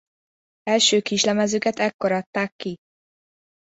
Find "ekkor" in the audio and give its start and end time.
1.79-2.11